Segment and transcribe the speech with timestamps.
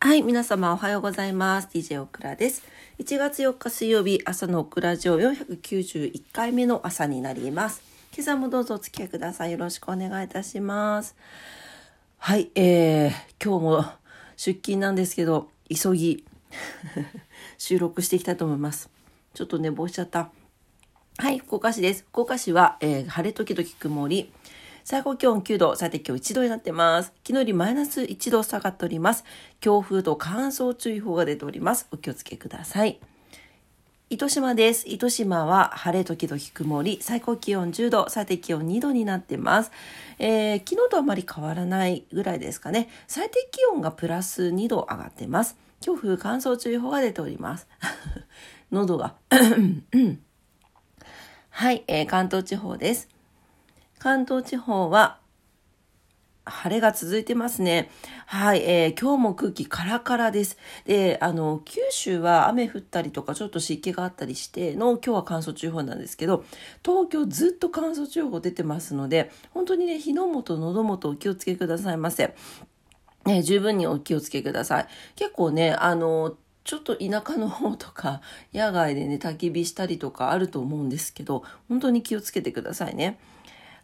[0.00, 1.68] はい、皆様おはようございます。
[1.72, 2.62] DJ オクラです。
[3.00, 7.82] 1月4日水曜日、朝のオクラジオ491回目の朝になります。
[8.14, 9.50] 今朝もどうぞお付き合いください。
[9.50, 11.16] よろしくお願いいたします。
[12.18, 13.10] はい、えー、
[13.44, 13.84] 今日も
[14.36, 16.24] 出勤なんですけど、急ぎ
[17.58, 18.88] 収録していきたいと思います。
[19.34, 20.30] ちょっと寝坊しちゃった。
[21.16, 22.04] はい、福岡市です。
[22.12, 24.30] 福岡市は、えー、晴れ時々曇り。
[24.88, 27.12] 最高気温9度、最低気温1度になってます。
[27.22, 29.22] 昨日よりマイナス1度下がっております。
[29.60, 31.86] 強風と乾燥注意報が出ております。
[31.90, 32.98] お気をつけください。
[34.08, 34.88] 糸島です。
[34.88, 39.72] 糸島は晴れ時々曇り、最高気温10度、最低気温2度になってます。
[40.18, 42.88] えー、昨日とあまり変わらないぐらいですかね。
[43.06, 45.58] 最低気温がプラス2度上がってます。
[45.82, 47.68] 強風乾燥注意報が出ております。
[48.72, 49.16] 喉が
[51.50, 53.17] はい、えー、関東地方です。
[53.98, 55.18] 関東地方は
[56.50, 57.90] 晴れが続いてますね。
[58.26, 60.56] はい、えー、今日も空気カラカラです。
[60.86, 66.44] で、あの、九州は雨降ったりとか、ちょっと湿気があったりしての、今日は乾燥注意報なんですけど、
[66.84, 72.34] 東京ずっと乾燥注意報出てますので、本当にね、火の元、喉元お気をつけくださいませ。
[73.26, 74.86] ね、十分にお気をつけください。
[75.16, 78.20] 結構ね、あの、ちょっと田舎の方とか、
[78.52, 83.18] 野外でね、焚き火したりとかあると思うんですけど、本当に気をつけてくださいね。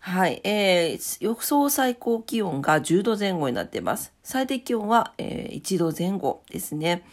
[0.07, 4.13] はい、えー、予想最高気温が10度前後になっています。
[4.23, 7.05] 最低気温は、えー、1度前後ですね。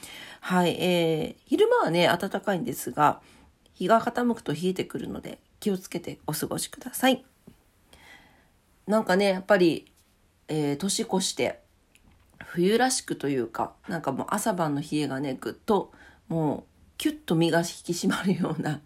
[0.42, 3.22] はい、えー、昼間はね、暖かいんですが、
[3.76, 7.24] 日が傾くと冷えてくるので、気をつけてお過ごしください。
[8.88, 9.90] なんかね、やっぱり、
[10.50, 11.62] えー、年越して、
[12.44, 15.94] 冬らしくというか、なんかもう朝晩の冷えがね、ぐっと、
[16.28, 16.64] もう、
[16.98, 18.82] キュッと身が引き締まるような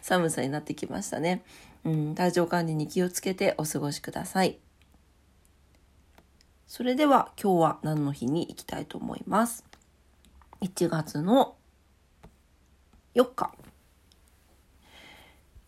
[0.00, 1.44] 寒さになってきましたね。
[1.84, 4.58] うん、体調管理に気をつけてお過ごしください。
[6.66, 9.64] それでは今日は何の日に行きたいと思います
[10.60, 11.56] ？1月の
[13.14, 13.52] 4日。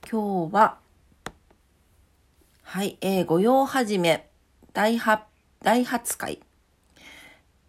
[0.09, 0.79] 今日は、
[2.63, 4.29] はい、えー、御用始め、
[4.73, 5.25] 大発、
[5.63, 6.41] 大発会、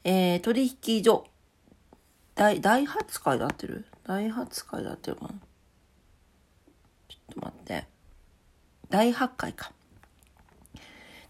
[0.04, 1.26] えー、取引所、
[2.36, 3.86] 大、大発会で合ってる？
[4.06, 5.30] 大発会で合ってるかな
[7.08, 7.86] ちょっと待って。
[8.94, 9.72] 大発会か。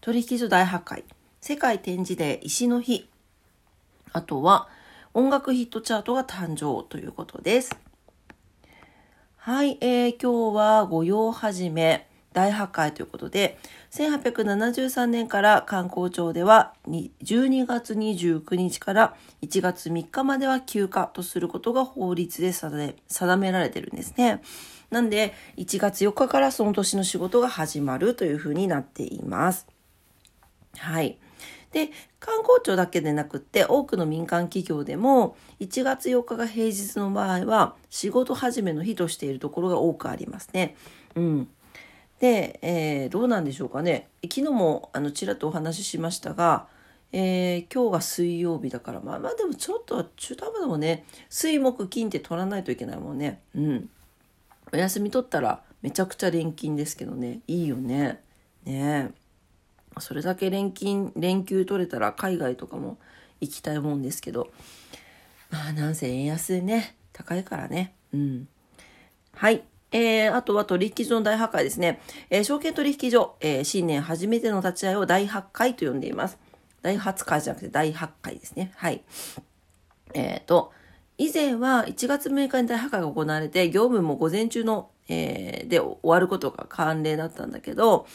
[0.02, 1.04] 取引所大破壊。
[1.40, 3.08] 世界展示デー石の日。
[4.12, 4.68] あとは
[5.14, 7.74] 音楽ヒットチャートが誕生ということです。
[9.38, 13.56] はい、えー、今日は御用始め大破壊ということで、
[13.92, 24.42] 1873年から観光庁では12月29日から1月3日までは休暇とすることが法律で定められてるんですね。
[24.94, 29.66] なんで、1月4日からその年の仕事が始まるというふうになっています。
[30.78, 31.18] はい。
[31.72, 31.90] で、
[32.20, 40.76] 観光庁だけでなくって、多くの民間企業でも、1月4日が平日の場合は、仕事始めの日としているところが多くありますね。
[41.16, 41.48] うん。
[42.20, 44.06] で、えー、どうなんでしょうかね。
[44.22, 46.68] 昨日も、あの、ちらっとお話ししましたが、
[47.10, 53.40] えー、今日が水曜日だから、まあまあでもちょっと中途半端でもね、水木金って取らないといけないもんね。
[53.56, 53.90] うん。
[54.74, 58.20] お休み取ったらめちゃくちゃ連勤ですけどねいいよね
[58.64, 59.12] ね
[59.98, 62.98] それだけ連勤連休取れたら海外とかも
[63.40, 64.50] 行きたいもんですけど
[65.50, 68.48] まあなんせ円安でね高いからねうん
[69.34, 72.00] はいえー、あとは取引所の大破壊ですね。
[72.28, 76.36] えー、証券取引所、えー、新年初めての立ち会いを大発会と呼んでいます。
[76.82, 78.72] 大発会じゃなくて大発会ですね。
[78.74, 79.04] はい。
[80.12, 80.72] えっ、ー、と、
[81.16, 88.06] 以前は1月6日に大破壊が行われて、業務も午前中の、えー、で終わることが慣例だったんだけど、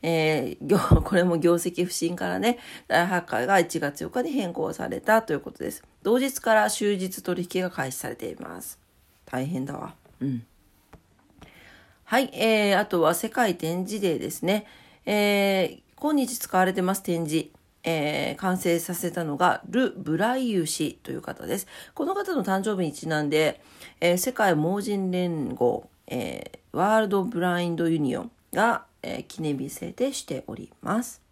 [0.00, 5.82] えー、 これも業績不振からね、大破壊が1月4日に変更されたということです。
[6.02, 8.78] 同日から終日取引が開始されています。
[9.26, 9.94] 大変だわ。
[10.20, 10.46] うん。
[12.04, 14.64] はい、えー、あとは世界点字デーですね。
[15.04, 17.57] えー、今日使われてます点字。
[17.84, 21.66] えー、完成させたのがルイ・ブライユ氏という方です。
[21.94, 23.60] この方の誕生日にちなんで、
[24.00, 31.22] えー、世界盲人連合、えー、 World Blind Union が、え記念日制定しております。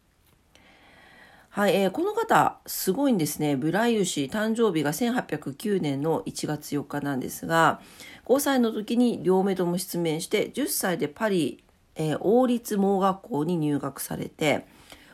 [1.56, 3.56] はい、えー、この方、すごいんですね。
[3.56, 7.80] ブライユ氏、誕生日が1809年の1月4日なんですが、
[8.26, 14.66] 5歳の時に両目とも失明して、10歳でパリ、えー、王立盲学校に入学されて、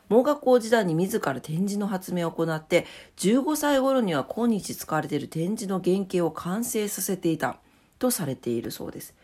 [0.09, 7.59] 盲学校時代に自ら展示の発明を行って15歳頃には今日使われている展示の原型を完成させていた
[7.99, 9.15] とされているそうです。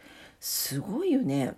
[0.41, 1.55] すごいよね。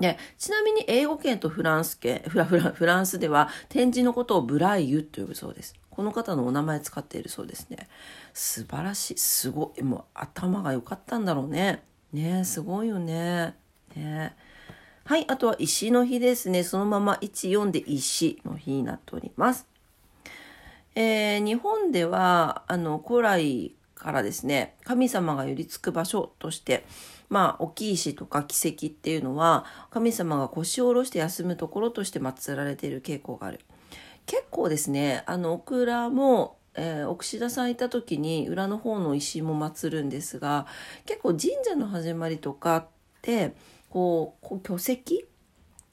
[0.00, 5.74] でちなみに英語圏とフランス圏フラフラフランスでは展示のことをブライユと呼ぶそうです。
[5.90, 7.88] この方のお名前使っているそうですね。
[8.32, 9.18] 素晴らしい。
[9.18, 9.82] すごい。
[9.82, 11.84] もう頭が良かったんだろうね。
[12.12, 13.54] ねすごいよね。
[13.94, 14.34] ね
[15.04, 15.24] はい。
[15.28, 16.62] あとは石の日ですね。
[16.64, 19.66] そのまま14で石の日になっております。
[20.94, 26.84] えー、日本では、あの、古来からですね、神様が寄りつく場所として、
[27.28, 33.60] まあ、大きい石とか奇跡っていうのは、神様が腰を下ろして休むところとして祀られている傾向がある。
[34.26, 40.66] 結構ですねあのオクラも、えー、奥志田さんいた時に裏の方の石も祀るんですが
[41.06, 42.86] 結構神社の始まりとかっ
[43.22, 43.54] て
[43.94, 45.28] こう巨石？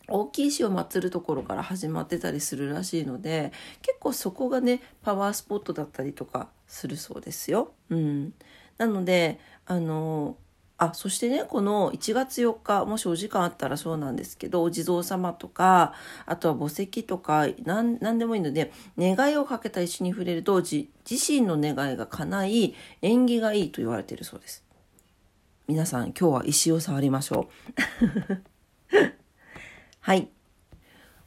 [0.07, 3.53] 大きい石を祀るところから始まってたりするらしいので
[3.83, 7.73] 結構そこがねパワースポットだったりとかするそうですよ。
[7.89, 8.33] うん、
[8.79, 10.35] なのであの
[10.79, 15.93] あそしてねこの1月4日もしお時間あったらそうなんですけどお地蔵様とか
[16.25, 24.70] あとは墓石とか何でもいいので願いをかけた石に触れると自身の願いが叶い縁起がいいと言われているそうです。
[25.67, 28.43] 皆さん今日は石を触りましょう。
[30.01, 30.29] はい。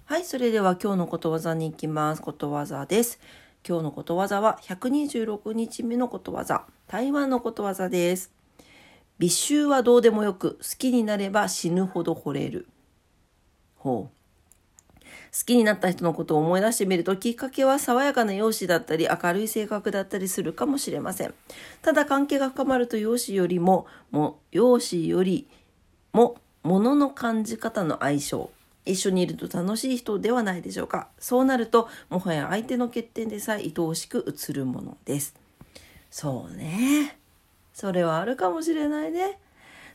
[0.04, 2.22] はいそれでは今日のことわざに行きます。
[2.22, 3.18] ことわざです。
[3.66, 6.66] 今日のことわざは126日目のことわざ。
[6.86, 8.32] 台湾のことわざです。
[9.18, 12.68] 美醜はどうでもよく好きになれば死ぬほど惚れる。
[13.76, 14.23] ほう。
[15.34, 21.34] 好きになった人のことを思い出してみるときっかけは爽やかな容姿だったり明るい性格だったりするかもしれません。
[21.82, 25.48] ただ関係が深まると容姿よりも、も容姿より
[26.12, 28.48] も物の感じ方の相性。
[28.86, 31.08] 一緒にいると楽しい人ではないでしょうか。
[31.18, 35.34] そうなるともはや相手の欠点でさえ愛おしく映るものです。
[36.10, 37.18] そうね。
[37.72, 39.40] それはあるかもしれないね。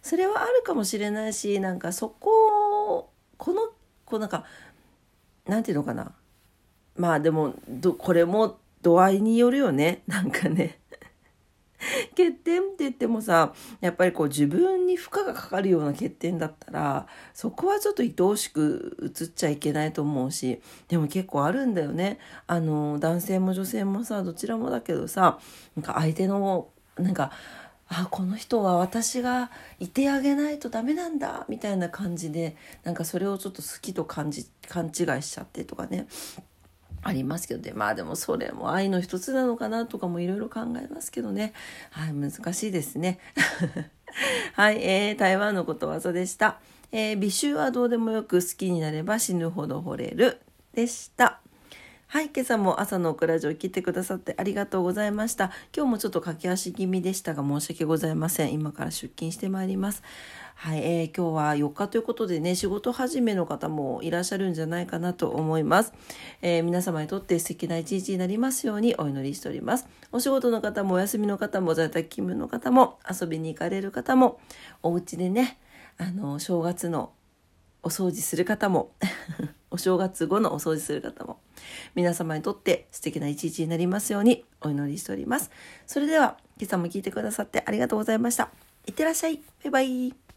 [0.02, 3.70] それはあるかもしれないしなんかそこをこの
[4.06, 4.44] こうなんか
[5.50, 6.14] なんていうのかな。
[6.96, 7.56] まあでも
[7.98, 10.04] これも度合いによるよね。
[10.08, 10.80] なんかね。
[12.12, 20.60] 欠点って言ってもさやっぱりこう自分に負荷がかかるような欠点だったらそこはちょっと愛おしく映っちゃいけないと思うし
[20.90, 22.20] でも結構あるんだよね。
[22.48, 25.40] あの男性も女性もさどちらもだけどさ
[25.78, 26.68] なんか相手の
[26.98, 27.32] なんか
[27.90, 29.50] あこの人は私が
[29.80, 34.94] いてあげないとダメなんだみたいな感じでなんかそれをちょっと好きと感じ勘違い
[35.24, 36.08] しちゃってとかね
[37.02, 37.72] ありますけどね。
[37.74, 41.54] まあでもそれも愛の一つなのかなとかもいろいろ考えますけどね。
[41.92, 43.20] はい難しいですね。
[44.54, 46.60] はい、えー、台湾のことわざでした、
[46.92, 50.42] えー、美醜はどうでもよく好きになれば死ぬほど惚れる。
[50.74, 51.40] でした。
[52.12, 55.52] はい、今朝も朝のオクラジオ聞いてくださってありがとうございました。
[55.78, 58.52] 今日もちょっと駆け足気味でしたが申し訳ございません。
[58.52, 60.02] 今から出勤してまいります。
[60.56, 65.94] はい、えー、今日は4日ということでね、仕事始めの方もいらっしゃるんじゃないかなと思います。
[66.42, 69.88] えー、皆様にとって素敵な一日になりますようにお祈りしております。
[70.12, 74.40] お仕事の方もお休みの方も在宅勤務の方も遊びに行かれる方も
[74.82, 75.60] お家でね、
[76.00, 77.12] あの、正月の
[77.84, 78.94] お掃除する方も
[79.70, 81.40] お正月後のお掃除する方も
[81.96, 85.52] 皆様にとって素敵な一日になりますようにお祈りしております。
[85.86, 88.50] それでは今朝も聞いてくださってありがとうございました。
[88.86, 89.42] いってらっしゃい。
[89.64, 90.29] バイバイ。